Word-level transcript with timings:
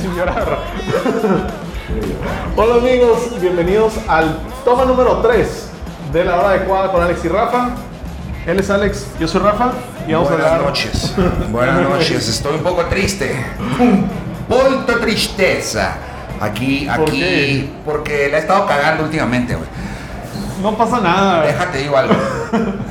sin 0.00 0.16
llorar. 0.16 0.58
Hola 2.56 2.74
amigos, 2.76 3.40
bienvenidos 3.40 3.94
al 4.08 4.36
toma 4.64 4.84
número 4.84 5.18
3 5.18 5.68
de 6.12 6.24
la 6.24 6.38
hora 6.38 6.48
adecuada 6.50 6.90
con 6.90 7.02
Alex 7.02 7.24
y 7.24 7.28
Rafa. 7.28 7.70
Él 8.46 8.58
es 8.58 8.68
Alex, 8.70 9.06
yo 9.20 9.28
soy 9.28 9.40
Rafa 9.42 9.72
y 10.08 10.12
vamos 10.12 10.28
Buenas 10.28 10.46
a 10.46 10.54
hablar. 10.54 10.66
noches. 10.68 11.14
Buenas 11.50 11.82
noches. 11.88 12.28
Estoy 12.28 12.56
un 12.56 12.62
poco 12.62 12.84
triste. 12.86 13.44
Un 13.78 14.08
poquito 14.48 14.98
tristeza. 15.00 15.94
Aquí, 16.40 16.88
¿Por 16.96 17.08
aquí. 17.08 17.20
qué? 17.20 17.70
Porque 17.84 18.28
la 18.30 18.38
he 18.38 18.40
estado 18.40 18.66
cagando 18.66 19.04
últimamente, 19.04 19.54
güey. 19.54 19.68
No 20.62 20.76
pasa 20.76 21.00
nada. 21.00 21.42
Déjate 21.42 21.78
digo 21.78 21.96
algo. 21.96 22.14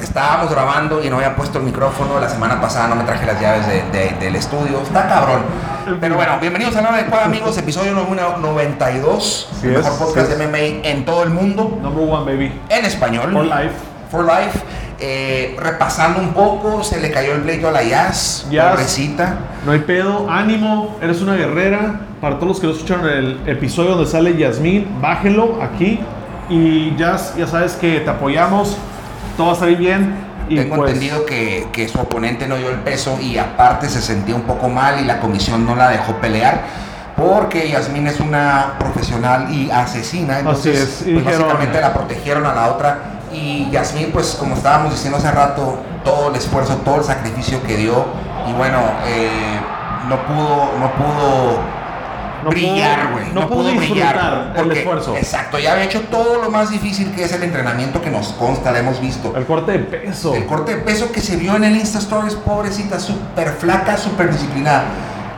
Estábamos 0.02 0.50
grabando 0.52 1.04
y 1.04 1.10
no 1.10 1.18
había 1.18 1.36
puesto 1.36 1.58
el 1.60 1.66
micrófono. 1.66 2.20
La 2.20 2.30
semana 2.30 2.60
pasada 2.62 2.88
no 2.88 2.96
me 2.96 3.04
traje 3.04 3.26
las 3.26 3.40
llaves 3.42 3.68
de- 3.68 3.84
de- 3.92 4.16
del 4.20 4.36
estudio. 4.36 4.82
Está 4.84 5.08
cabrón. 5.08 5.42
Pero 6.00 6.16
bueno, 6.16 6.34
bienvenidos 6.40 6.76
a 6.76 6.82
la 6.82 6.90
hora 6.90 6.98
adecuada, 7.00 7.26
amigos. 7.26 7.58
Episodio 7.58 7.94
número 7.94 8.38
92. 8.38 9.50
Sí 9.60 9.68
el 9.68 9.74
mejor 9.74 9.92
es, 9.92 9.98
podcast 9.98 10.32
sí 10.32 10.36
de 10.38 10.44
MMA 10.48 10.88
en 10.88 11.06
todo 11.06 11.24
el 11.24 11.30
mundo. 11.32 11.78
Number 11.82 12.04
one, 12.10 12.26
baby. 12.32 12.62
En 12.70 12.86
español. 12.86 13.32
For 13.32 13.44
life. 13.46 13.74
For 14.12 14.26
Life. 14.26 14.60
Eh, 15.02 15.56
repasando 15.60 16.20
un 16.20 16.34
poco, 16.34 16.84
se 16.84 17.00
le 17.00 17.10
cayó 17.12 17.34
el 17.34 17.42
pleito 17.42 17.68
a 17.70 17.72
la 17.72 17.84
Jazz. 17.84 18.48
Jazz. 18.52 18.72
Pobrecita. 18.72 19.38
No 19.66 19.72
hay 19.72 19.80
pedo, 19.80 20.30
ánimo, 20.30 20.98
eres 21.02 21.22
una 21.22 21.36
guerrera. 21.36 22.02
Para 22.20 22.36
todos 22.36 22.48
los 22.50 22.60
que 22.60 22.68
no 22.68 22.74
escucharon 22.74 23.08
el 23.08 23.40
episodio 23.46 23.92
donde 23.92 24.10
sale 24.10 24.36
Yasmín, 24.36 24.88
bájenlo 25.02 25.60
aquí. 25.62 26.00
Y 26.50 26.96
Jazz, 26.98 27.34
ya 27.38 27.48
sabes 27.48 27.74
que 27.74 28.00
te 28.02 28.10
apoyamos, 28.10 28.76
todo 29.40 29.48
va 29.48 29.54
a 29.54 29.56
salir 29.56 29.78
bien. 29.78 30.14
Y 30.50 30.58
Tengo 30.58 30.76
pues, 30.76 30.92
entendido 30.92 31.26
que, 31.26 31.70
que 31.72 31.88
su 31.88 31.98
oponente 31.98 32.46
no 32.46 32.58
dio 32.58 32.70
el 32.70 32.80
peso 32.80 33.18
y 33.22 33.38
aparte 33.38 33.88
se 33.88 34.02
sentía 34.02 34.36
un 34.36 34.42
poco 34.42 34.68
mal 34.68 35.00
y 35.00 35.06
la 35.06 35.22
comisión 35.22 35.66
no 35.66 35.76
la 35.78 35.88
dejó 35.90 36.16
pelear. 36.16 36.60
Porque 37.16 37.70
Yasmín 37.70 38.08
es 38.08 38.20
una 38.20 38.74
profesional 38.80 39.48
y 39.54 39.72
asesina, 39.72 40.40
entonces 40.40 40.76
es, 40.82 41.08
y 41.08 41.14
pues, 41.14 41.26
dijeron- 41.26 41.44
básicamente 41.48 41.80
la 41.80 41.94
protegieron 41.94 42.46
a 42.46 42.54
la 42.54 42.68
otra. 42.68 42.98
Y 43.32 43.70
Yasmín, 43.72 44.10
pues 44.12 44.36
como 44.38 44.56
estábamos 44.56 44.92
diciendo 44.92 45.20
hace 45.20 45.32
rato, 45.32 45.80
todo 46.04 46.30
el 46.32 46.36
esfuerzo, 46.36 46.76
todo 46.84 46.98
el 46.98 47.04
sacrificio 47.06 47.64
que 47.64 47.78
dio. 47.78 48.06
Y 48.50 48.54
bueno, 48.54 48.80
eh, 49.08 49.58
no 50.10 50.18
pudo, 50.26 50.72
no 50.80 50.92
pudo 50.96 51.60
No 52.44 52.50
brillar, 52.50 53.12
güey. 53.12 53.26
no 53.34 53.50
pudo 53.50 53.70
disfrutar 53.70 54.54
el 54.56 54.72
esfuerzo. 54.72 55.16
Exacto, 55.16 55.60
ya 55.60 55.74
había 55.74 55.86
hecho 55.86 56.02
todo 56.12 56.42
lo 56.42 56.50
más 56.50 56.70
difícil 56.70 57.12
que 57.12 57.24
es 57.24 57.32
el 57.34 57.44
entrenamiento 57.44 58.02
que 58.02 58.10
nos 58.10 58.30
consta, 58.34 58.72
lo 58.72 58.78
hemos 58.78 59.02
visto. 59.02 59.36
el 59.36 59.46
corte 59.46 59.74
de 59.74 59.80
peso. 59.80 60.34
El 60.34 60.46
corte 60.46 60.76
de 60.76 60.82
peso 60.82 61.12
que 61.12 61.22
se 61.22 61.38
vio 61.38 61.56
en 61.56 61.64
el 61.64 61.76
Insta 61.76 62.00
Stories, 62.00 62.36
pobrecita, 62.36 63.00
súper 63.00 63.50
flaca, 63.54 63.98
súper 63.98 64.32
disciplinada. 64.32 64.86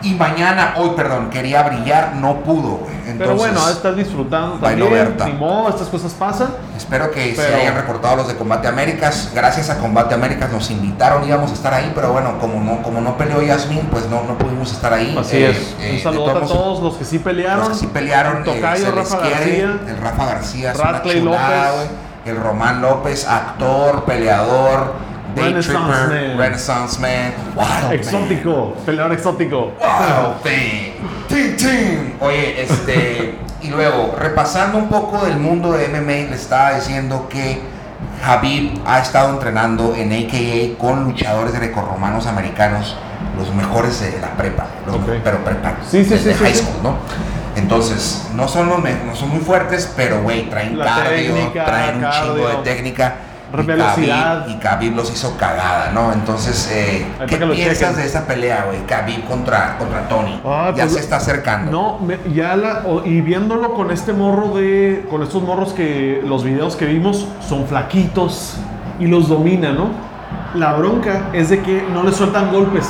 Y 0.03 0.15
mañana, 0.15 0.73
hoy, 0.77 0.91
perdón, 0.95 1.29
quería 1.29 1.63
brillar, 1.63 2.15
no 2.15 2.37
pudo, 2.37 2.77
güey. 2.77 2.91
Entonces, 2.95 3.17
Pero 3.19 3.35
bueno, 3.35 3.69
estás 3.69 3.95
disfrutando 3.95 4.55
también. 4.55 4.89
Berta. 4.91 5.25
Ni 5.25 5.33
modo, 5.33 5.69
estas 5.69 5.87
cosas 5.89 6.11
pasan. 6.13 6.49
espero 6.75 7.11
que 7.11 7.35
se 7.35 7.41
Pero- 7.41 7.57
hayan 7.57 7.75
recortado 7.75 8.15
los 8.17 8.27
de 8.27 8.35
Combate 8.35 8.67
Américas. 8.67 9.31
Gracias 9.35 9.69
a 9.69 9.77
Combate 9.77 10.15
Américas 10.15 10.51
nos 10.51 10.69
invitaron, 10.71 11.23
íbamos 11.27 11.51
a 11.51 11.53
estar 11.53 11.73
ahí, 11.73 11.91
pero 11.93 12.11
bueno, 12.11 12.39
como 12.39 12.59
no, 12.59 12.81
como 12.81 12.99
no 13.01 13.17
peleó 13.17 13.41
Yasmin, 13.41 13.81
pues 13.91 14.07
no, 14.09 14.23
no 14.23 14.37
pudimos 14.37 14.71
estar 14.71 14.91
ahí. 14.93 15.15
Así 15.19 15.37
Eh, 15.37 15.49
es. 15.51 15.57
eh, 15.79 15.89
Un 15.91 15.95
de 15.97 16.01
saludo 16.03 16.31
a 16.37 16.41
todos 16.41 16.81
los 16.81 16.95
que 16.95 17.05
sí 17.05 17.19
pelearon. 17.19 17.59
Los 17.59 17.69
que 17.69 17.75
sí 17.75 17.87
pelearon, 17.87 18.37
El 18.37 18.41
eh, 18.49 18.55
tocayo 18.55 18.85
se 18.85 18.91
Rafa 18.91 19.19
quiere. 19.19 19.35
García. 19.61 19.79
El 19.87 19.97
Rafa 19.97 20.25
García 20.25 20.73
López. 20.73 21.89
El 22.25 22.35
Román 22.37 22.81
López, 22.81 23.27
actor, 23.27 24.03
peleador, 24.05 24.93
day 25.35 25.45
Renaissance 25.45 25.77
tripper, 25.87 26.27
man. 26.27 26.37
Renaissance 26.37 26.99
man. 26.99 27.33
Wow, 27.55 27.65
man. 27.65 27.93
Exótico, 27.93 28.75
peleador 28.85 29.13
exótico. 29.13 29.71
Wow, 29.79 30.35
man. 30.43 30.93
Tin, 31.27 31.55
tin. 31.57 32.15
Oye, 32.19 32.61
este. 32.61 33.35
y 33.61 33.67
luego, 33.69 34.15
repasando 34.17 34.77
un 34.77 34.89
poco 34.89 35.25
del 35.25 35.37
mundo 35.37 35.71
de 35.73 35.87
MMA, 35.87 36.29
le 36.29 36.35
estaba 36.35 36.73
diciendo 36.73 37.27
que 37.29 37.61
Habib 38.25 38.79
ha 38.85 38.99
estado 38.99 39.29
entrenando 39.29 39.95
en 39.95 40.11
AKA 40.11 40.77
con 40.79 41.03
luchadores 41.05 41.53
grecorromanos 41.53 42.25
americanos, 42.27 42.95
los 43.37 43.53
mejores 43.53 43.99
de 44.01 44.19
la 44.19 44.29
prepa, 44.31 44.67
los 44.85 44.97
pero 45.23 45.43
prepa, 45.43 45.75
Sí, 45.89 46.03
sí, 46.03 46.09
desde 46.09 46.33
sí, 46.33 46.37
sí, 46.37 46.43
high 46.43 46.53
sí. 46.55 46.63
school, 46.63 46.83
¿no? 46.83 46.95
Entonces, 47.55 48.27
no 48.35 48.47
son, 48.47 48.69
los 48.69 48.79
no 48.79 49.15
son 49.15 49.29
muy 49.29 49.39
fuertes, 49.39 49.91
pero 49.95 50.21
güey, 50.21 50.49
traen 50.49 50.77
La 50.77 50.85
cardio, 50.85 51.33
técnica, 51.33 51.65
traen 51.65 52.03
un 52.03 52.11
chingo 52.11 52.35
de 52.35 52.43
cardio. 52.43 52.59
técnica. 52.61 53.15
Velocidad. 53.51 54.47
Y 54.47 54.55
Khabib 54.55 54.95
los 54.95 55.11
hizo 55.11 55.35
cagada, 55.37 55.91
¿no? 55.93 56.13
Entonces, 56.13 56.69
eh, 56.73 57.05
¿qué 57.27 57.37
piensas 57.37 57.77
chequen. 57.79 57.95
de 57.97 58.05
esa 58.05 58.25
pelea, 58.25 58.65
güey? 58.67 58.85
Khabib 58.85 59.25
contra, 59.25 59.77
contra 59.77 60.07
Tony. 60.07 60.39
Ya 60.43 60.71
pues, 60.75 60.93
se 60.93 60.99
está 60.99 61.17
acercando. 61.17 61.71
No, 61.71 61.99
me- 61.99 62.19
ya 62.33 62.55
la, 62.55 62.83
o- 62.85 63.03
y 63.05 63.21
viéndolo 63.21 63.73
con 63.73 63.91
este 63.91 64.13
morro 64.13 64.55
de, 64.55 65.05
con 65.09 65.21
estos 65.23 65.41
morros 65.43 65.73
que 65.73 66.21
los 66.25 66.43
videos 66.43 66.75
que 66.75 66.85
vimos 66.85 67.27
son 67.47 67.65
flaquitos 67.67 68.55
y 68.99 69.07
los 69.07 69.27
domina, 69.27 69.71
¿no? 69.71 69.89
La 70.55 70.73
bronca 70.73 71.29
es 71.33 71.49
de 71.49 71.61
que 71.61 71.83
no 71.93 72.03
le 72.03 72.11
sueltan 72.11 72.51
golpes, 72.51 72.87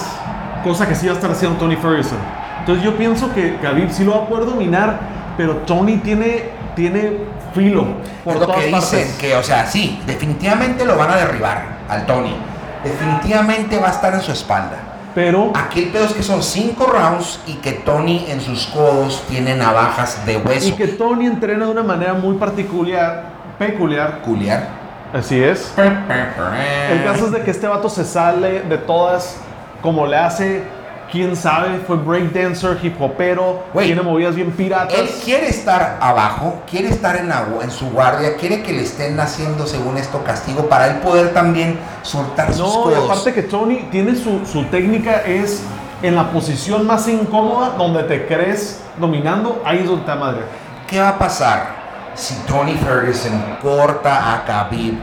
cosa 0.64 0.88
que 0.88 0.96
sí 0.96 1.06
va 1.08 1.14
a 1.14 1.16
estar 1.16 1.32
haciendo 1.32 1.58
Tony 1.58 1.76
Ferguson. 1.76 2.18
Entonces 2.60 2.84
yo 2.84 2.96
pienso 2.96 3.34
que 3.34 3.58
Khabib 3.62 3.90
sí 3.92 4.04
lo 4.04 4.12
va 4.12 4.18
a 4.24 4.28
poder 4.28 4.46
dominar, 4.46 5.00
pero 5.38 5.58
Tony 5.58 5.98
tiene, 5.98 6.50
tiene 6.76 7.18
filo 7.54 7.86
por 8.24 8.34
es 8.36 8.40
lo 8.40 8.46
todas 8.48 8.64
que 8.64 8.72
partes. 8.72 8.92
dicen, 8.92 9.18
que, 9.20 9.36
o 9.36 9.44
sea, 9.44 9.66
sí, 9.66 10.02
definitivamente 10.06 10.86
lo 10.86 10.98
van 10.98 11.12
a 11.12 11.16
derribar 11.16 11.64
al 11.90 12.06
Tony. 12.06 12.36
Definitivamente 12.84 13.78
va 13.78 13.88
a 13.90 13.92
estar 13.92 14.14
en 14.14 14.22
su 14.22 14.32
espalda. 14.32 14.78
Pero 15.14 15.52
Aquí 15.54 15.84
el 15.84 15.90
pedo 15.90 16.06
es 16.06 16.14
que 16.14 16.24
son 16.24 16.42
cinco 16.42 16.86
rounds 16.86 17.42
y 17.46 17.56
que 17.56 17.74
Tony 17.74 18.26
en 18.30 18.40
sus 18.40 18.68
codos 18.68 19.24
tiene 19.30 19.56
navajas 19.56 20.26
de 20.26 20.38
hueso. 20.38 20.70
y 20.70 20.72
que 20.72 20.88
Tony 20.88 21.26
entrena 21.28 21.66
de 21.66 21.72
una 21.72 21.84
manera 21.84 22.14
muy 22.14 22.38
particular, 22.38 23.26
peculiar. 23.60 24.22
Culiar. 24.24 24.68
Así 25.14 25.44
es. 25.44 25.74
El 25.78 27.04
caso 27.04 27.26
es 27.26 27.32
de 27.34 27.42
que 27.42 27.52
este 27.52 27.68
vato 27.68 27.90
se 27.90 28.06
sale 28.06 28.62
de 28.62 28.78
todas 28.78 29.36
como 29.82 30.08
le 30.08 30.16
hace, 30.16 30.64
quién 31.12 31.36
sabe, 31.36 31.80
fue 31.86 31.98
breakdancer, 31.98 32.80
hip 32.82 33.00
hopero, 33.00 33.64
tiene 33.78 34.02
movidas 34.02 34.36
bien 34.36 34.52
piratas. 34.52 34.98
Él 34.98 35.10
quiere 35.24 35.50
estar 35.50 35.98
abajo, 36.02 36.62
quiere 36.70 36.90
estar 36.90 37.18
en, 37.18 37.28
la, 37.30 37.46
en 37.62 37.70
su 37.70 37.90
guardia, 37.90 38.36
quiere 38.38 38.64
que 38.64 38.72
le 38.72 38.84
estén 38.84 39.20
haciendo 39.20 39.68
según 39.68 39.98
esto 39.98 40.24
castigo 40.24 40.68
para 40.70 40.88
él 40.88 40.96
poder 40.98 41.34
también 41.34 41.78
soltar 42.02 42.54
sus 42.54 42.60
No, 42.62 42.92
y 42.92 42.96
codos. 42.96 43.10
aparte 43.10 43.34
que 43.34 43.44
Tony 43.44 43.88
tiene 43.92 44.16
su, 44.16 44.46
su 44.46 44.64
técnica 44.66 45.22
es 45.22 45.64
en 46.02 46.16
la 46.16 46.32
posición 46.32 46.88
más 46.88 47.08
incómoda 47.08 47.72
donde 47.78 48.04
te 48.04 48.26
crees 48.26 48.82
dominando, 48.98 49.62
ahí 49.66 49.80
es 49.80 49.88
donde 49.88 50.06
te 50.06 50.16
madre. 50.16 50.42
¿Qué 50.88 51.00
va 51.00 51.10
a 51.10 51.20
pasar 51.20 51.76
si 52.16 52.36
Tony 52.48 52.74
Ferguson 52.74 53.58
corta 53.62 54.34
a 54.34 54.46
Khabib 54.46 54.96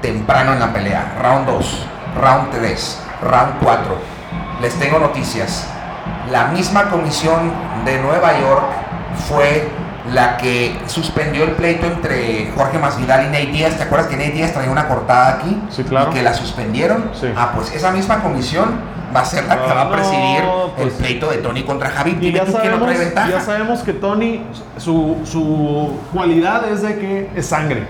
temprano 0.00 0.52
en 0.52 0.60
la 0.60 0.72
pelea? 0.72 1.16
Round 1.20 1.46
2, 1.48 1.86
round 2.22 2.50
3, 2.50 3.00
round 3.22 3.54
4. 3.62 4.15
Les 4.60 4.74
tengo 4.78 4.98
noticias. 4.98 5.66
La 6.30 6.46
misma 6.48 6.88
comisión 6.90 7.52
de 7.84 8.00
Nueva 8.00 8.38
York 8.40 8.64
fue 9.28 9.68
la 10.12 10.36
que 10.36 10.78
suspendió 10.86 11.44
el 11.44 11.52
pleito 11.52 11.86
entre 11.86 12.50
Jorge 12.56 12.78
Masvidal 12.78 13.24
y 13.24 13.26
Nate 13.26 13.46
Díaz. 13.46 13.76
¿Te 13.76 13.82
acuerdas 13.84 14.08
que 14.08 14.16
Nate 14.16 14.30
Díaz 14.32 14.52
traía 14.52 14.70
una 14.70 14.88
cortada 14.88 15.34
aquí? 15.34 15.60
Sí, 15.70 15.82
claro. 15.84 16.10
Y 16.10 16.14
que 16.14 16.22
la 16.22 16.32
suspendieron. 16.32 17.10
Sí. 17.12 17.28
Ah, 17.36 17.52
pues 17.54 17.72
esa 17.74 17.90
misma 17.90 18.22
comisión 18.22 18.80
va 19.14 19.20
a 19.20 19.24
ser 19.24 19.44
la 19.46 19.56
que 19.56 19.72
va 19.72 19.82
Ah, 19.82 19.84
a 19.84 19.90
presidir 19.90 20.42
no, 20.44 20.64
el 20.78 20.88
pues- 20.88 20.94
pleito 20.94 21.30
de 21.30 21.38
Tony 21.38 21.62
contra 21.64 21.90
Khabib. 21.90 22.22
Y 22.22 22.32
ya 22.32 22.44
tú 22.44 22.52
no 22.52 22.58
sabemos, 22.58 22.82
trae 22.86 22.98
ventaja. 22.98 23.28
ya 23.30 23.40
sabemos 23.40 23.80
que 23.82 23.92
Tony, 23.94 24.42
su, 24.78 25.18
su 25.24 25.98
cualidad 26.12 26.68
es 26.70 26.82
de 26.82 26.98
que 26.98 27.30
es 27.34 27.46
sangre. 27.46 27.86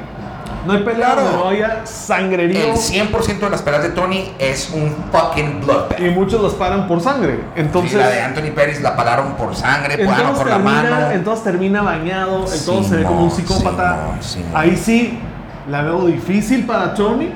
No 0.67 0.73
hay 0.73 0.83
pelea 0.83 1.13
Claro. 1.15 1.31
no 1.33 1.49
haya 1.49 1.87
sangrerío. 1.87 2.73
El 2.73 2.77
100% 2.77 3.47
de 3.47 3.51
las 3.51 3.63
peleas 3.63 3.83
de 3.85 3.91
Tony 3.91 4.33
es 4.39 4.71
un 4.75 4.95
fucking 5.13 5.61
bloodbath. 5.61 6.01
Y 6.01 6.11
muchos 6.11 6.41
los 6.43 6.55
paran 6.55 6.89
por 6.89 7.01
sangre. 7.01 7.41
Entonces, 7.55 7.93
Sí, 7.93 7.97
la 7.99 8.09
de 8.09 8.21
Anthony 8.23 8.53
Pérez 8.55 8.81
la 8.83 8.97
pararon 8.97 9.35
por 9.35 9.55
sangre, 9.55 9.95
entonces, 9.99 10.25
por 10.37 10.47
la 10.49 10.55
termina, 10.57 10.83
mano. 10.83 11.11
entonces 11.13 11.45
termina 11.45 11.83
bañado, 11.83 12.39
entonces 12.53 12.87
se 12.89 12.97
ve 12.97 13.03
como 13.05 13.25
un 13.25 13.31
Simón, 13.31 13.47
psicópata. 13.47 13.97
Simón, 14.01 14.23
Simón. 14.23 14.51
Ahí 14.55 14.77
sí 14.77 15.19
la 15.71 15.83
veo 15.83 16.07
difícil 16.07 16.67
para 16.67 16.95
Tony, 16.95 17.31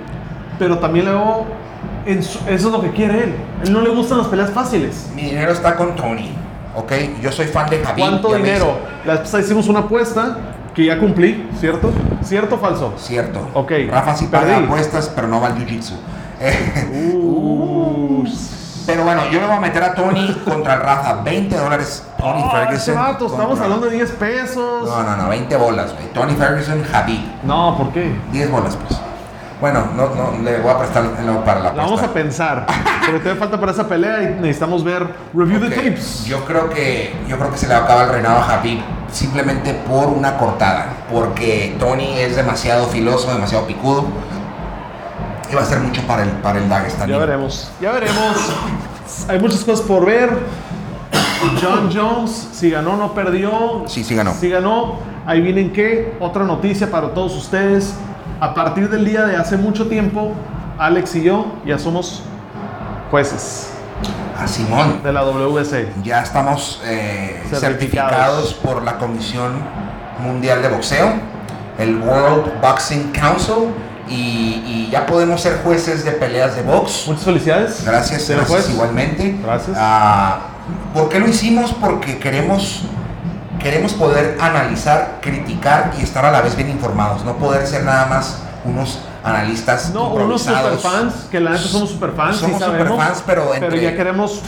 pero 0.58 0.78
también 0.78 1.04
la 1.06 1.12
veo. 1.12 1.60
en 2.06 2.22
su- 2.22 2.38
eso 2.40 2.66
es 2.68 2.72
lo 2.72 2.80
que 2.80 2.90
quiere 2.90 3.24
él. 3.24 3.34
él 3.64 3.72
no 3.72 3.80
le 3.82 3.90
gustan 3.90 4.18
las 4.18 4.26
peleas 4.26 4.50
fáciles. 4.50 5.10
Mi 5.14 5.22
dinero 5.22 5.52
está 5.52 5.76
con 5.76 5.94
Tony, 5.96 6.30
¿ok? 6.74 6.92
Yo 7.22 7.30
soy 7.30 7.46
fan 7.46 7.68
de 7.70 7.78
Javier. 7.84 8.08
¿Cuánto 8.08 8.34
dinero? 8.34 8.78
La 9.04 9.12
vez 9.12 9.20
pasada 9.22 9.42
hicimos 9.42 9.68
una 9.68 9.80
apuesta 9.80 10.36
que 10.80 10.86
ya 10.86 10.98
cumplí, 10.98 11.48
¿cierto? 11.58 11.90
¿Cierto 12.22 12.54
o 12.54 12.58
falso? 12.58 12.94
Cierto. 12.98 13.48
Ok, 13.54 13.72
Rafa 13.90 14.14
sí 14.16 14.26
paga 14.26 14.46
perdí. 14.54 14.64
apuestas, 14.64 15.10
pero 15.14 15.28
no 15.28 15.40
va 15.40 15.48
al 15.48 15.56
jiu-jitsu. 15.56 15.92
Uh, 17.12 18.24
pero 18.86 19.04
bueno, 19.04 19.22
yo 19.30 19.40
le 19.40 19.46
voy 19.46 19.56
a 19.56 19.60
meter 19.60 19.82
a 19.82 19.94
Tony 19.94 20.34
contra 20.44 20.74
el 20.74 20.80
Rafa. 20.80 21.22
20 21.22 21.56
dólares. 21.56 22.04
Tony 22.18 22.42
Ah, 22.44 22.50
Ferguson. 22.50 22.94
estamos 22.98 23.32
contra- 23.32 23.64
hablando 23.64 23.86
de 23.86 23.96
10 23.96 24.10
pesos. 24.12 24.88
No, 24.88 25.02
no, 25.02 25.16
no, 25.16 25.28
20 25.28 25.56
bolas, 25.56 25.92
güey. 25.94 26.12
Tony 26.12 26.34
Ferguson, 26.34 26.82
Javi. 26.84 27.32
No, 27.44 27.76
¿por 27.76 27.92
qué? 27.92 28.12
10 28.32 28.50
bolas, 28.50 28.76
pues. 28.76 28.98
Bueno, 29.60 29.84
no, 29.94 30.08
no, 30.14 30.42
le 30.42 30.58
voy 30.60 30.70
a 30.72 30.78
prestar 30.78 31.04
no, 31.22 31.44
para 31.44 31.60
la 31.60 31.64
La 31.74 31.82
vamos 31.82 32.00
a 32.00 32.06
apuesta. 32.06 32.14
pensar. 32.14 32.66
Porque 33.04 33.18
todavía 33.20 33.38
falta 33.40 33.60
para 33.60 33.72
esa 33.72 33.86
pelea 33.86 34.22
y 34.22 34.26
necesitamos 34.40 34.82
ver 34.82 35.06
review 35.34 35.58
Ok, 35.58 35.68
the 35.68 35.76
tapes. 35.76 36.24
Yo 36.24 36.44
creo 36.46 36.70
que 36.70 37.14
yo 37.28 37.36
creo 37.38 37.50
que 37.50 37.58
se 37.58 37.68
le 37.68 37.74
acaba 37.74 38.04
el 38.04 38.08
reinado 38.10 38.38
a 38.38 38.54
Habib 38.54 38.80
simplemente 39.12 39.74
por 39.74 40.08
una 40.08 40.36
cortada, 40.38 40.88
porque 41.12 41.76
Tony 41.78 42.18
es 42.18 42.36
demasiado 42.36 42.86
filoso, 42.86 43.32
demasiado 43.32 43.66
picudo. 43.66 44.04
Y 45.50 45.54
va 45.54 45.62
a 45.62 45.64
ser 45.64 45.80
mucho 45.80 46.02
para 46.02 46.22
el 46.22 46.30
para 46.30 46.58
el 46.58 46.68
Dagestani. 46.68 47.12
Ya 47.12 47.18
veremos. 47.18 47.70
Ya 47.80 47.92
veremos. 47.92 48.36
Hay 49.28 49.40
muchas 49.40 49.64
cosas 49.64 49.84
por 49.84 50.06
ver. 50.06 50.30
John 51.60 51.90
Jones, 51.92 52.48
si 52.52 52.70
ganó, 52.70 52.96
no 52.96 53.14
perdió. 53.14 53.84
Sí, 53.86 54.04
sí 54.04 54.14
ganó. 54.14 54.34
Si 54.34 54.48
ganó, 54.48 54.98
ahí 55.26 55.40
vienen 55.40 55.72
qué. 55.72 56.16
Otra 56.20 56.44
noticia 56.44 56.90
para 56.90 57.12
todos 57.14 57.34
ustedes. 57.36 57.94
A 58.38 58.54
partir 58.54 58.88
del 58.88 59.04
día 59.04 59.24
de 59.24 59.36
hace 59.36 59.56
mucho 59.56 59.88
tiempo, 59.88 60.32
Alex 60.78 61.16
y 61.16 61.22
yo 61.24 61.46
ya 61.66 61.78
somos 61.78 62.22
jueces 63.10 63.69
A 64.40 64.46
Simón. 64.48 65.02
de 65.02 65.12
la 65.12 65.22
WC. 65.22 65.92
Ya 66.02 66.22
estamos 66.22 66.80
eh, 66.84 67.42
Certificados. 67.50 67.60
certificados 67.60 68.54
por 68.54 68.82
la 68.82 68.96
Comisión 68.98 69.52
Mundial 70.20 70.62
de 70.62 70.68
Boxeo, 70.68 71.12
el 71.78 71.96
World 72.00 72.60
Boxing 72.60 73.12
Council, 73.12 73.68
y, 74.08 74.62
y 74.66 74.88
ya 74.90 75.06
podemos 75.06 75.40
ser 75.40 75.60
jueces 75.62 76.04
de 76.04 76.12
peleas 76.12 76.56
de 76.56 76.62
box. 76.62 77.04
Muchas 77.06 77.24
felicidades. 77.24 77.84
Gracias, 77.84 78.28
gracias 78.28 78.48
juez. 78.48 78.70
igualmente. 78.70 79.36
Gracias. 79.42 79.76
Ah, 79.78 80.38
¿Por 80.94 81.08
qué 81.08 81.20
lo 81.20 81.28
hicimos? 81.28 81.72
Porque 81.80 82.18
queremos, 82.18 82.82
queremos 83.60 83.92
poder 83.94 84.36
analizar, 84.40 85.18
criticar 85.20 85.92
y 85.98 86.02
estar 86.02 86.24
a 86.24 86.30
la 86.32 86.40
vez 86.40 86.56
bien 86.56 86.70
informados. 86.70 87.24
No 87.24 87.36
poder 87.36 87.66
ser 87.66 87.84
nada 87.84 88.06
más 88.06 88.38
unos 88.64 89.00
analistas 89.24 89.90
No, 89.92 90.08
unos 90.08 90.42
superfans, 90.42 91.14
que 91.30 91.40
la 91.40 91.50
neta 91.50 91.62
somos 91.64 91.90
superfans, 91.90 92.36
sí 92.36 92.42
Somos 92.42 92.58
sabemos. 92.60 92.88
superfans, 92.88 93.22
pero 93.26 93.54
entre- 93.54 93.80
ya 93.82 93.94
queremos 93.96 94.40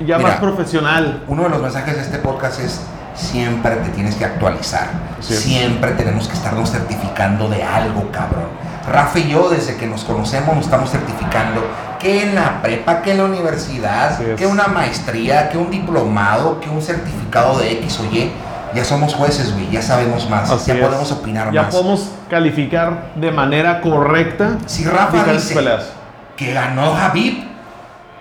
ya 0.00 0.16
Mira. 0.18 0.30
más 0.30 0.40
profesional. 0.40 1.22
Uno 1.28 1.44
de 1.44 1.48
los 1.50 1.62
mensajes 1.62 1.94
de 1.96 2.02
este 2.02 2.18
podcast 2.18 2.60
es 2.60 2.80
siempre 3.14 3.76
te 3.76 3.90
tienes 3.90 4.14
que 4.16 4.24
actualizar. 4.24 4.88
Siempre 5.20 5.92
tenemos 5.92 6.26
que 6.28 6.34
estarnos 6.34 6.70
certificando 6.70 7.48
de 7.48 7.62
algo, 7.62 8.10
cabrón. 8.10 8.46
Rafa 8.90 9.18
y 9.20 9.28
yo, 9.30 9.48
desde 9.48 9.76
que 9.76 9.86
nos 9.86 10.02
conocemos, 10.02 10.56
nos 10.56 10.64
estamos 10.64 10.90
certificando 10.90 11.60
que 12.00 12.24
en 12.24 12.34
la 12.34 12.60
prepa, 12.62 13.00
que 13.02 13.12
en 13.12 13.18
la 13.18 13.24
universidad, 13.26 14.20
es. 14.20 14.36
que 14.36 14.44
una 14.46 14.66
maestría, 14.66 15.48
que 15.50 15.58
un 15.58 15.70
diplomado, 15.70 16.58
que 16.58 16.68
un 16.68 16.82
certificado 16.82 17.58
de 17.58 17.72
X 17.74 18.00
o 18.00 18.04
Y. 18.12 18.32
Ya 18.74 18.84
somos 18.84 19.14
jueces, 19.14 19.52
güey, 19.52 19.70
ya 19.70 19.82
sabemos 19.82 20.28
más, 20.30 20.50
Así 20.50 20.68
ya 20.68 20.74
es. 20.74 20.80
podemos 20.80 21.12
opinar 21.12 21.52
Ya 21.52 21.62
más. 21.62 21.74
podemos 21.74 22.10
calificar 22.30 23.10
de 23.16 23.30
manera 23.30 23.80
correcta 23.80 24.56
Si 24.66 24.84
Rafa 24.84 25.24
dice 25.32 25.54
peleas. 25.54 25.90
que 26.36 26.52
ganó 26.54 26.94
Habib, 26.96 27.44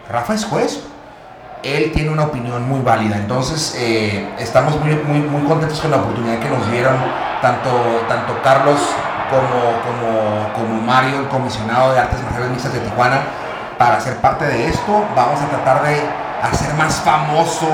Rafa 0.10 0.34
es 0.34 0.46
juez. 0.46 0.82
Él 1.64 1.92
tiene 1.94 2.10
una 2.10 2.24
opinión 2.24 2.68
muy 2.68 2.80
válida. 2.82 3.18
Entonces, 3.18 3.76
eh, 3.78 4.28
estamos 4.40 4.80
muy, 4.80 4.96
muy, 4.96 5.20
muy 5.20 5.44
contentos 5.48 5.80
con 5.80 5.92
la 5.92 5.98
oportunidad 5.98 6.40
que 6.40 6.50
nos 6.50 6.70
dieron 6.72 6.96
tanto, 7.42 7.70
tanto 8.10 8.34
Carlos 8.44 8.80
como, 9.30 9.72
como, 9.86 10.54
como 10.54 10.82
Mario, 10.82 11.20
el 11.20 11.28
comisionado 11.28 11.94
de 11.94 12.00
artes 12.00 12.20
marciales 12.24 12.50
mixtas 12.50 12.74
de 12.74 12.80
Tijuana, 12.80 13.22
para 13.78 14.00
ser 14.02 14.18
parte 14.18 14.46
de 14.46 14.68
esto. 14.70 15.06
Vamos 15.16 15.40
a 15.40 15.48
tratar 15.50 15.84
de 15.84 16.02
hacer 16.42 16.74
más 16.76 16.96
famoso 16.96 17.68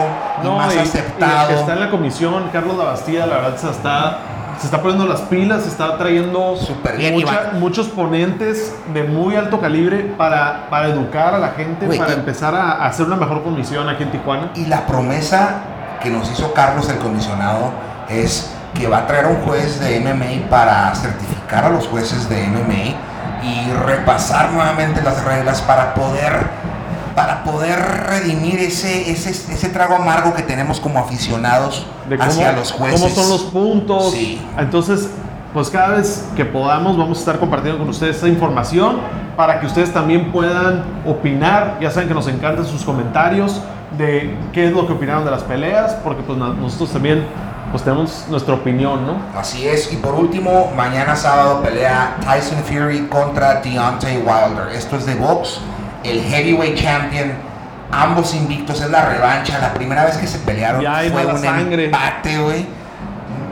y 0.43 0.47
más 0.47 0.73
y- 0.73 0.77
y 0.77 0.79
aceptado. 0.81 1.41
el 1.49 1.55
que 1.55 1.59
está 1.61 1.73
en 1.73 1.79
la 1.79 1.89
comisión, 1.89 2.49
Carlos 2.51 2.77
Labastida, 2.77 3.25
la 3.25 3.35
verdad 3.37 3.57
se 3.57 3.69
está, 3.69 4.17
se 4.59 4.65
está 4.65 4.81
poniendo 4.81 5.05
las 5.05 5.21
pilas, 5.21 5.63
se 5.63 5.69
está 5.69 5.97
trayendo 5.97 6.55
Súper 6.57 6.97
bien, 6.97 7.13
mucha- 7.13 7.33
Iván. 7.33 7.59
muchos 7.59 7.87
ponentes 7.87 8.75
de 8.93 9.03
muy 9.03 9.35
alto 9.35 9.59
calibre 9.59 10.13
para, 10.17 10.67
para 10.69 10.87
educar 10.87 11.33
a 11.35 11.39
la 11.39 11.49
gente, 11.49 11.87
para 11.97 12.13
empezar 12.13 12.55
a, 12.55 12.71
a 12.73 12.87
hacer 12.87 13.05
una 13.05 13.15
mejor 13.15 13.43
comisión 13.43 13.87
aquí 13.89 14.03
en 14.03 14.11
Tijuana. 14.11 14.51
Y 14.55 14.65
la 14.65 14.85
promesa 14.85 15.55
que 16.01 16.09
nos 16.09 16.29
hizo 16.31 16.53
Carlos, 16.53 16.89
el 16.89 16.97
comisionado, 16.97 17.71
es 18.09 18.51
que 18.73 18.87
va 18.87 18.99
a 18.99 19.07
traer 19.07 19.25
a 19.25 19.27
un 19.29 19.37
juez 19.41 19.79
de 19.79 19.99
MMA 19.99 20.49
para 20.49 20.93
certificar 20.93 21.65
a 21.65 21.69
los 21.69 21.87
jueces 21.87 22.27
de 22.29 22.43
MMA 22.47 22.95
y 23.43 23.71
repasar 23.85 24.51
nuevamente 24.51 25.01
las 25.01 25.23
reglas 25.23 25.61
para 25.61 25.93
poder 25.93 26.47
para 27.17 27.43
poder 27.43 27.79
redimir 27.79 28.59
ese, 28.59 29.09
ese, 29.09 29.31
ese 29.31 29.69
trago 29.69 29.95
amargo 29.95 30.35
que 30.35 30.43
tenemos 30.43 30.79
como 30.79 30.99
aficionados 30.99 31.83
de 32.07 32.15
cómo, 32.15 32.29
hacia 32.29 32.51
los 32.51 32.71
jueces. 32.71 33.01
cómo 33.01 33.15
son 33.15 33.29
los 33.31 33.41
puntos. 33.45 34.11
Sí. 34.11 34.39
Entonces, 34.55 35.09
pues 35.51 35.71
cada 35.71 35.95
vez 35.95 36.25
que 36.35 36.45
podamos 36.45 36.95
vamos 36.95 37.17
a 37.17 37.21
estar 37.21 37.39
compartiendo 37.39 37.79
con 37.79 37.89
ustedes 37.89 38.17
esta 38.17 38.27
información 38.27 38.97
para 39.35 39.59
que 39.59 39.65
ustedes 39.65 39.91
también 39.91 40.31
puedan 40.31 40.83
opinar. 41.07 41.79
Ya 41.81 41.89
saben 41.89 42.07
que 42.07 42.13
nos 42.13 42.27
encantan 42.27 42.67
sus 42.67 42.83
comentarios 42.83 43.61
de 43.97 44.37
qué 44.53 44.67
es 44.67 44.71
lo 44.71 44.85
que 44.85 44.93
opinaron 44.93 45.25
de 45.25 45.31
las 45.31 45.41
peleas, 45.41 45.93
porque 46.03 46.21
pues 46.21 46.37
no- 46.37 46.53
nosotros 46.53 46.91
también 46.91 47.25
pues 47.71 47.81
tenemos 47.83 48.25
nuestra 48.29 48.53
opinión, 48.53 49.07
¿no? 49.07 49.13
Así 49.35 49.67
es, 49.67 49.91
y 49.91 49.95
por 49.95 50.13
último, 50.13 50.71
mañana 50.77 51.15
sábado 51.15 51.61
pelea 51.63 52.15
Tyson 52.21 52.59
Fury 52.63 53.07
contra 53.07 53.55
Deontay 53.61 54.17
Wilder. 54.17 54.69
Esto 54.75 54.97
es 54.97 55.05
de 55.07 55.15
box, 55.15 55.59
el 56.03 56.21
heavyweight 56.23 56.77
champion, 56.77 57.33
ambos 57.91 58.33
invictos, 58.33 58.81
es 58.81 58.89
la 58.89 59.05
revancha. 59.05 59.59
La 59.59 59.73
primera 59.73 60.05
vez 60.05 60.17
que 60.17 60.27
se 60.27 60.39
pelearon 60.39 60.81
Ya 60.81 61.01
fue 61.11 61.25
un 61.25 61.39
sangre. 61.39 61.85
empate, 61.85 62.37
güey. 62.37 62.65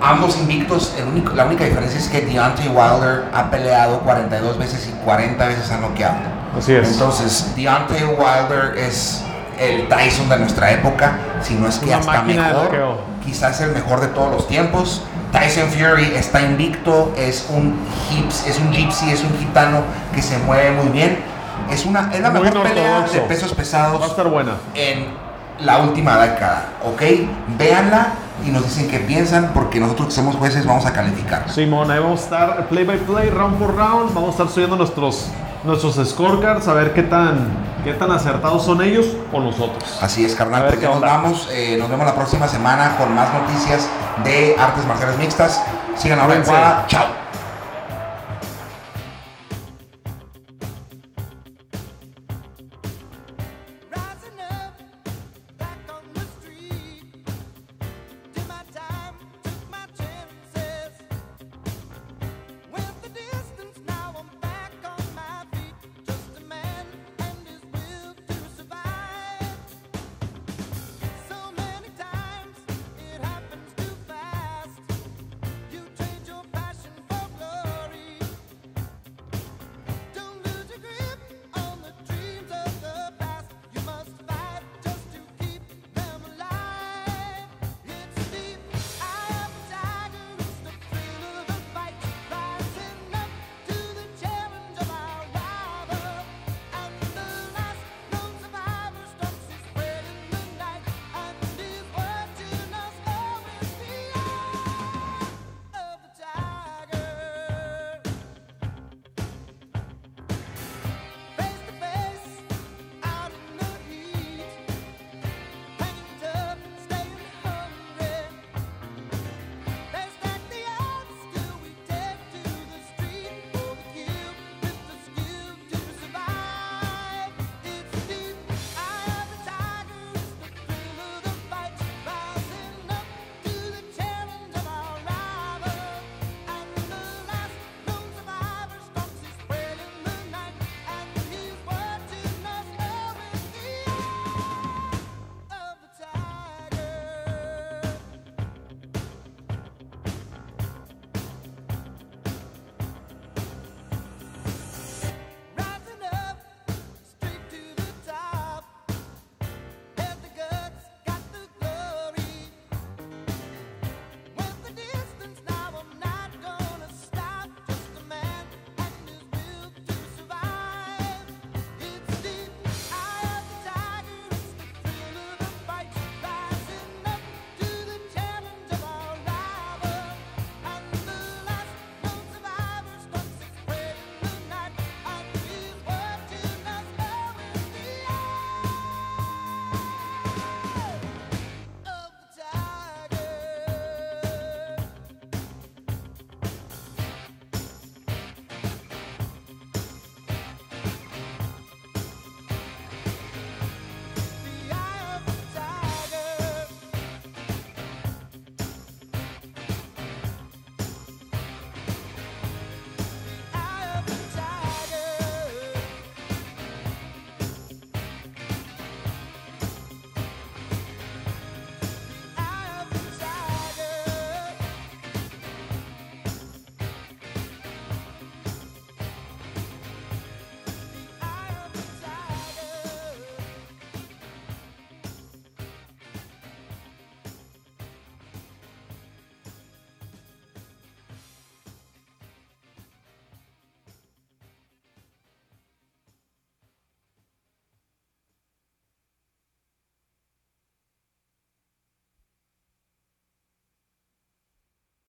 Ambos 0.01 0.37
invictos, 0.37 0.93
el 0.99 1.07
único, 1.07 1.33
la 1.33 1.45
única 1.45 1.63
diferencia 1.63 1.97
es 1.99 2.09
que 2.09 2.21
Deontay 2.21 2.67
Wilder 2.67 3.25
ha 3.33 3.49
peleado 3.49 3.99
42 4.01 4.57
veces 4.57 4.87
y 4.87 4.91
40 5.05 5.47
veces 5.47 5.71
ha 5.71 5.77
noqueado. 5.77 6.17
Así 6.57 6.73
es. 6.73 6.91
Entonces, 6.91 7.53
Deontay 7.55 8.03
Wilder 8.03 8.77
es 8.77 9.23
el 9.59 9.87
Tyson 9.87 10.27
de 10.29 10.37
nuestra 10.39 10.71
época, 10.71 11.13
si 11.41 11.55
no 11.55 11.67
es 11.67 11.77
que 11.79 11.87
Una 11.87 11.97
hasta 11.97 12.21
mejor. 12.23 12.97
Quizás 13.23 13.61
el 13.61 13.71
mejor 13.71 14.01
de 14.01 14.07
todos 14.07 14.31
los 14.31 14.47
tiempos. 14.47 15.01
Tyson 15.31 15.69
Fury 15.69 16.13
está 16.15 16.41
invicto, 16.41 17.13
es 17.17 17.47
un 17.49 17.75
hips, 18.11 18.45
es 18.47 18.59
un 18.59 18.71
gypsy, 18.71 19.11
es 19.11 19.23
un 19.23 19.37
gitano 19.39 19.81
que 20.13 20.21
se 20.21 20.37
mueve 20.39 20.71
muy 20.71 20.89
bien. 20.89 21.17
Es 21.71 21.85
una 21.85 22.09
es 22.13 22.19
la 22.21 22.29
Muy 22.31 22.41
mejor 22.41 22.63
pelea 22.63 23.01
de 23.01 23.19
pesos 23.21 23.49
Va 23.51 23.53
a 23.53 23.57
pesados 23.57 24.05
estar 24.05 24.27
buena. 24.29 24.53
en 24.73 25.07
la 25.59 25.77
última 25.79 26.17
década, 26.17 26.65
¿ok? 26.83 27.01
Véanla 27.57 28.07
y 28.45 28.49
nos 28.49 28.63
dicen 28.65 28.89
qué 28.89 28.99
piensan 28.99 29.51
porque 29.53 29.79
nosotros 29.79 30.07
que 30.09 30.13
somos 30.13 30.35
jueces 30.35 30.65
vamos 30.65 30.85
a 30.85 30.93
calificar. 30.93 31.49
Simón, 31.49 31.89
ahí 31.89 31.99
vamos 31.99 32.21
a 32.21 32.23
estar 32.23 32.67
play 32.67 32.83
by 32.85 32.97
play, 32.97 33.29
round 33.29 33.57
por 33.57 33.75
round. 33.75 34.13
Vamos 34.13 34.29
a 34.29 34.31
estar 34.31 34.49
subiendo 34.49 34.75
nuestros, 34.75 35.27
nuestros 35.63 35.95
scorecards 36.09 36.67
a 36.67 36.73
ver 36.73 36.93
qué 36.93 37.03
tan, 37.03 37.47
qué 37.85 37.93
tan 37.93 38.11
acertados 38.11 38.63
son 38.65 38.81
ellos 38.81 39.05
o 39.31 39.39
nosotros. 39.39 39.97
Así 40.01 40.25
es, 40.25 40.35
carnal. 40.35 40.61
A 40.61 40.65
ver 40.65 40.73
Pues 40.75 40.85
qué 40.85 40.91
nos 40.93 41.01
vamos. 41.01 41.47
eh, 41.51 41.77
nos 41.79 41.89
vemos 41.89 42.05
la 42.05 42.15
próxima 42.15 42.47
semana 42.49 42.95
con 42.97 43.15
más 43.15 43.29
noticias 43.33 43.87
de 44.25 44.55
artes 44.59 44.85
marciales 44.85 45.17
mixtas. 45.17 45.63
Sigan 45.95 46.19
ahora 46.19 46.35
en. 46.35 46.43
Chao. 46.43 47.24